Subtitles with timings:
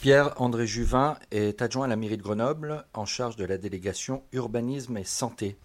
[0.00, 4.96] Pierre-André Juvin est adjoint à la mairie de Grenoble en charge de la délégation urbanisme
[4.96, 5.56] et santé.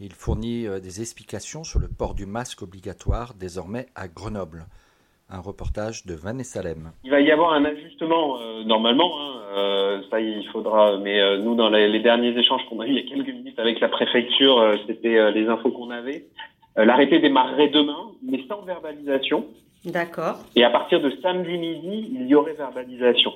[0.00, 4.66] Il fournit euh, des explications sur le port du masque obligatoire désormais à Grenoble.
[5.30, 6.92] Un reportage de Vanessa Lem.
[7.04, 11.54] Il va y avoir un ajustement euh, normalement, hein, euh, ça il faudra, mais nous
[11.54, 14.76] dans les, derniers échanges qu'on a eu il y a quelques minutes avec la préfecture,
[14.86, 16.26] c'était les infos qu'on avait.
[16.76, 19.46] L'arrêté démarrerait demain, mais sans verbalisation.
[19.84, 20.38] D'accord.
[20.56, 23.32] Et à partir de samedi midi, il y aurait verbalisation.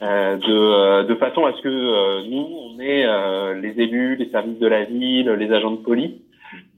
[0.00, 4.16] Euh, de, euh, de façon à ce que euh, nous, on ait euh, les élus,
[4.16, 6.12] les services de la ville, les agents de police,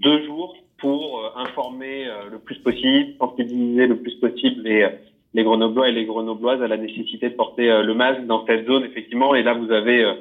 [0.00, 4.88] deux jours pour euh, informer euh, le plus possible, sensibiliser le plus possible les,
[5.32, 8.84] les Grenoblois et les Grenobloises à la nécessité de porter le masque dans cette zone,
[8.84, 9.34] effectivement.
[9.34, 10.14] Et là, vous avez, euh,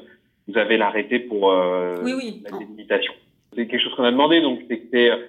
[0.48, 2.44] vous avez l'arrêté pour euh, Oui, oui.
[2.50, 3.14] la délimitation.
[3.56, 5.20] C'est quelque chose qu'on a demandé, donc c'est que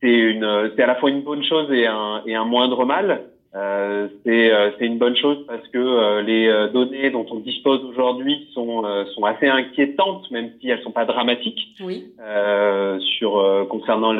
[0.00, 3.30] c'est une c'est à la fois une bonne chose et un et un moindre mal.
[3.56, 7.82] Euh, c'est euh, une bonne chose parce que euh, les euh, données dont on dispose
[7.84, 12.04] aujourd'hui sont euh, sont assez inquiétantes, même si elles sont pas dramatiques Oui.
[12.20, 14.12] euh, sur euh, concernant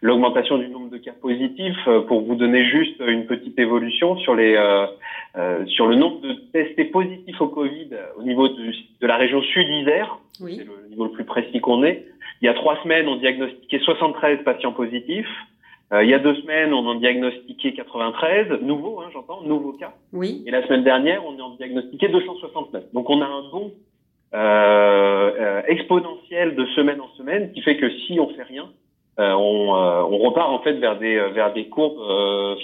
[0.00, 1.76] l'augmentation du nombre de cas positifs.
[1.88, 4.86] Euh, pour vous donner juste une petite évolution sur les euh,
[5.36, 9.42] euh, sur le nombre de testés positifs au Covid au niveau de, de la région
[9.42, 10.56] sud-Isère, Oui.
[10.58, 12.06] c'est le niveau le plus précis qu'on ait.
[12.40, 15.28] Il y a trois semaines, on diagnostiquait 73 patients positifs.
[15.94, 19.92] Euh, il y a deux semaines, on en diagnostiquait 93, nouveaux, hein, j'entends, nouveaux cas.
[20.12, 20.42] Oui.
[20.46, 22.92] Et la semaine dernière, on en diagnostiquait 269.
[22.92, 23.70] Donc on a un bond
[24.34, 24.36] euh,
[25.38, 28.68] euh, exponentiel de semaine en semaine qui fait que si on fait rien,
[29.20, 32.00] euh, on, euh, on repart en fait vers des vers des courbes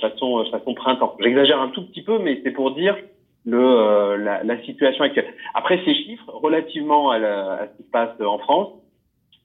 [0.01, 1.17] façon façon printemps.
[1.21, 2.97] J'exagère un tout petit peu, mais c'est pour dire
[3.47, 5.33] le la, la situation actuelle.
[5.55, 8.69] Après ces chiffres, relativement à, la- à ce qui se passe en France,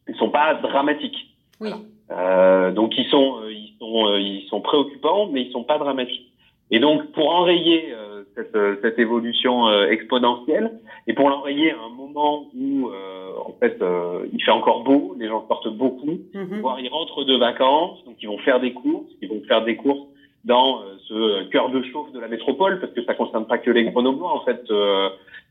[0.07, 1.35] ils sont pas dramatiques.
[1.61, 1.69] Oui.
[2.11, 5.77] Euh, donc ils sont euh, ils sont euh, ils sont préoccupants, mais ils sont pas
[5.77, 6.31] dramatiques.
[6.71, 10.71] Et donc pour enrayer euh, cette, cette évolution euh, exponentielle
[11.07, 15.16] et pour l'enrayer à un moment où euh, en fait euh, il fait encore beau,
[15.19, 16.61] les gens sortent beaucoup, Mhm.
[16.61, 19.75] voire ils rentrent de vacances, donc ils vont faire des courses, ils vont faire des
[19.75, 20.07] courses
[20.43, 23.85] dans ce cœur de chauffe de la métropole parce que ça concerne pas que les
[23.85, 24.61] Grenoblois en fait.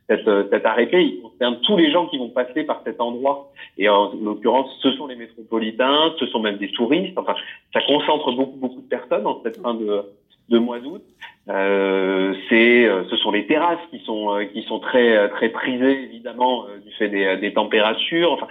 [0.08, 3.50] Cette, euh, cet arrêté, il concerne tous les gens qui vont passer par cet endroit.
[3.78, 7.16] Et en l'occurrence, ce sont les métropolitains, ce sont même des touristes.
[7.16, 7.34] Enfin,
[7.72, 10.02] ça concentre beaucoup, beaucoup de personnes en cette fin de,
[10.50, 11.02] de mois d'août.
[11.48, 16.04] Euh, c'est, euh, ce sont les terrasses qui sont, euh, qui sont très, très prisées
[16.04, 18.32] évidemment du fait des, des températures.
[18.32, 18.48] Enfin,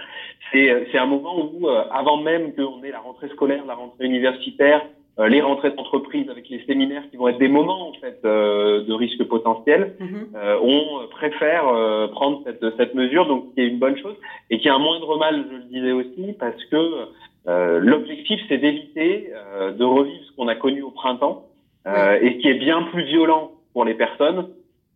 [0.52, 4.82] c'est, c'est un moment où, avant même qu'on ait la rentrée scolaire, la rentrée universitaire,
[5.18, 8.92] les rentrées d'entreprise avec les séminaires qui vont être des moments en fait euh, de
[8.92, 9.94] risque potentiel,
[10.34, 14.16] euh, on préfère euh, prendre cette, cette mesure, donc qui est une bonne chose
[14.50, 16.76] et qui a un moindre mal, je le disais aussi, parce que
[17.46, 21.44] euh, l'objectif c'est d'éviter euh, de revivre ce qu'on a connu au printemps
[21.86, 24.48] euh, et qui est bien plus violent pour les personnes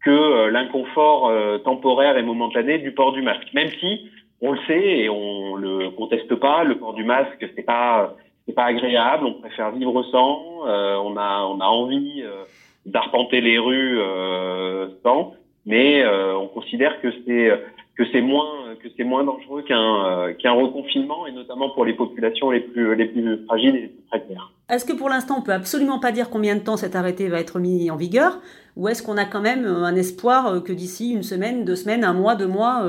[0.04, 3.52] que euh, l'inconfort euh, temporaire et momentané du port du masque.
[3.52, 4.08] Même si
[4.40, 8.16] on le sait et on le conteste pas, le port du masque c'est pas
[8.48, 12.44] c'est pas agréable, on préfère vivre sans, euh, on a on a envie euh,
[12.86, 15.34] d'arpenter les rues euh, sans,
[15.66, 16.02] mais
[16.34, 17.50] on considère que c'est
[17.94, 22.50] que c'est moins que c'est moins dangereux qu'un qu'un reconfinement et notamment pour les populations
[22.50, 24.50] les plus les plus fragiles et les plus précaires.
[24.70, 27.40] Est-ce que pour l'instant, on peut absolument pas dire combien de temps cet arrêté va
[27.40, 28.38] être mis en vigueur
[28.76, 32.14] Ou est-ce qu'on a quand même un espoir que d'ici une semaine, deux semaines, un
[32.14, 32.86] mois, deux mois,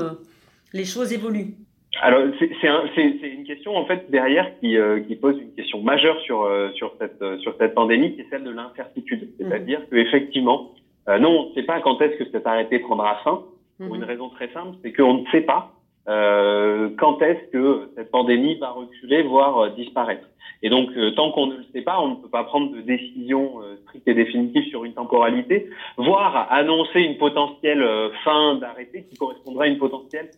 [0.71, 1.55] les choses évoluent?
[2.01, 6.19] Alors c'est un- une question en fait derrière qui, euh, qui pose une question majeure
[6.21, 9.27] sur euh, sur cette euh, sur cette pandémie, qui est celle de l'incertitude.
[9.39, 10.71] C'est-à-dire que effectivement,
[11.09, 13.43] euh, non, on ne sait pas quand est-ce que cet arrêté prendra fin.
[13.79, 14.07] Pour une Mhm.
[14.07, 15.71] raison très simple, c'est qu'on ne sait pas
[16.07, 20.27] euh, quand est-ce que cette pandémie va reculer, voire euh, disparaître.
[20.61, 22.81] Et donc, euh, tant qu'on ne le sait pas, on ne peut pas prendre de
[22.81, 29.05] décision euh, stricte et définitive sur une temporalité, voire annoncer une potentielle euh, fin d'arrêté
[29.09, 30.29] qui correspondrait à une potentielle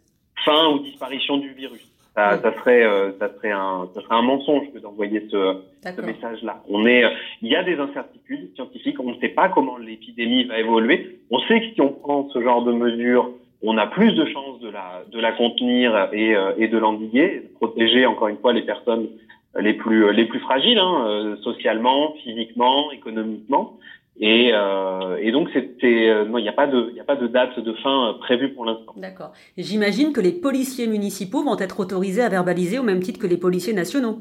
[0.45, 1.87] fin ou disparition du virus.
[2.15, 2.39] Ça, Oui.
[2.43, 6.61] ça serait, euh, ça serait un, ça serait un mensonge que d'envoyer ce, ce message-là.
[6.67, 7.09] On est, euh,
[7.41, 8.99] il y a des incertitudes scientifiques.
[8.99, 11.19] On ne sait pas comment l'épidémie va évoluer.
[11.29, 13.29] On sait que si on prend ce genre de mesures,
[13.63, 17.43] on a plus de chances de la, de la contenir et, euh, et de l'endiguer,
[17.49, 19.07] de protéger encore une fois les personnes
[19.59, 23.77] les plus, les plus fragiles, hein, euh, socialement, physiquement, économiquement.
[24.19, 27.15] Et, euh, et donc, c'était, euh, non, il n'y a pas de, il a pas
[27.15, 28.93] de date de fin euh, prévue pour l'instant.
[28.97, 29.31] D'accord.
[29.57, 33.37] J'imagine que les policiers municipaux vont être autorisés à verbaliser au même titre que les
[33.37, 34.19] policiers nationaux.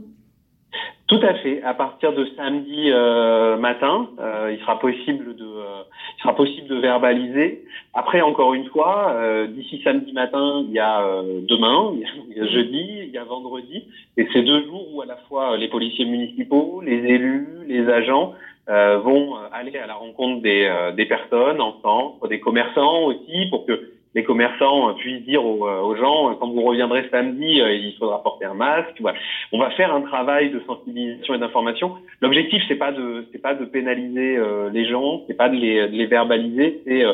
[1.11, 1.61] Tout à fait.
[1.65, 5.83] À partir de samedi euh, matin, euh, il sera possible de, euh,
[6.17, 7.65] il sera possible de verbaliser.
[7.95, 9.17] Après, encore une fois,
[9.49, 11.03] d'ici samedi matin, il y a
[11.49, 11.95] demain,
[12.31, 15.17] il y a jeudi, il y a vendredi, et c'est deux jours où à la
[15.29, 18.35] fois les policiers municipaux, les élus, les agents
[18.71, 24.25] vont aller à la rencontre des, des personnes en des commerçants aussi, pour que les
[24.25, 28.55] commerçants puissent dire aux, euh, gens quand vous reviendrez samedi, euh, il faudra porter un
[28.55, 28.97] masque.
[29.01, 29.19] Voilà.
[29.53, 31.95] On va faire un travail de sensibilisation et d'information.
[32.21, 35.89] L'objectif c'est pas de c'est pas de pénaliser euh, les gens, c'est pas de les,
[35.89, 37.05] de les verbaliser, c'est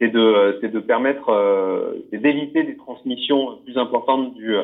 [0.00, 1.32] c'est de c'est de permettre
[2.12, 4.54] d'éviter des transmissions plus importantes du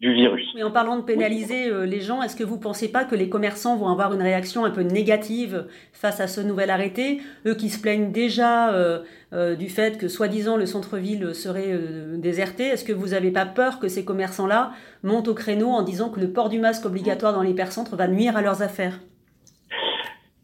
[0.00, 0.50] du virus.
[0.54, 3.14] Mais en parlant de pénaliser euh, les gens, est-ce que vous ne pensez pas que
[3.14, 7.20] les commerçants vont avoir une réaction un peu négative face à ce nouvel arrêté?
[7.46, 9.00] Eux qui se plaignent déjà euh,
[9.34, 11.78] euh, du fait que, soi-disant, le centre-ville serait
[12.16, 16.08] déserté, est-ce que vous n'avez pas peur que ces commerçants-là montent au créneau en disant
[16.08, 19.00] que le port du masque obligatoire dans les hypercentres va nuire à leurs affaires?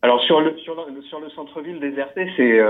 [0.02, 2.60] Alors sur le sur le, sur le centre-ville déserté, c'est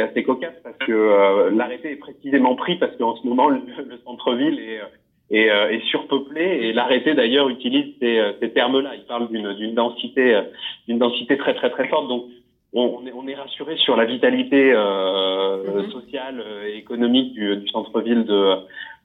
[0.00, 4.58] assez cocasse parce que l'arrêté est précisément pris parce qu'en ce moment le, le centre-ville
[4.60, 4.80] est
[5.30, 6.42] et, euh, et surpeuplé.
[6.42, 8.94] Et l'arrêté d'ailleurs utilise ces, euh, ces termes-là.
[8.94, 10.42] Il parle d'une, densité, euh,
[10.86, 12.08] d'une densité très très très forte.
[12.08, 12.24] Donc
[12.72, 15.90] on, est, on est rassuré sur la vitalité euh, mm-hmm.
[15.90, 18.56] sociale et économique du, du centre-ville de,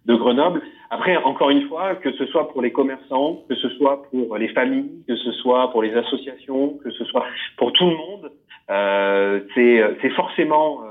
[0.05, 0.61] de Grenoble.
[0.89, 4.49] Après, encore une fois, que ce soit pour les commerçants, que ce soit pour les
[4.49, 7.25] familles, que ce soit pour les associations, que ce soit
[7.57, 8.31] pour tout le monde,
[8.69, 10.81] euh, c'est, c'est forcément,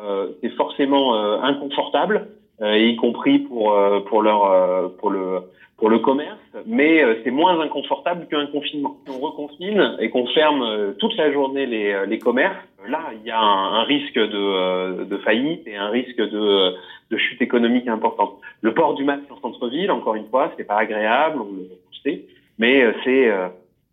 [0.41, 2.27] c'est forcément inconfortable.
[2.63, 5.41] Euh, y compris pour euh, pour leur euh, pour le
[5.77, 8.99] pour le commerce, mais c'est moins inconfortable qu'un confinement.
[9.05, 12.55] Si on reconfine et qu'on ferme toute la journée les, les commerces,
[12.89, 16.77] là, il y a un, risque de, de faillite et un risque de,
[17.11, 18.35] de chute économique importante.
[18.61, 21.69] Le port du masque en centre-ville, encore une fois, c'est pas agréable, on le
[22.05, 22.27] sait,
[22.59, 23.33] mais c'est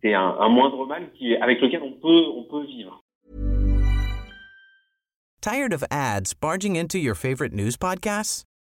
[0.03, 3.01] c'est un, un, moindre mal qui, avec lequel on peut on peut vivre.
[5.41, 8.48] Tired of ads barging into your favorite news podcasts?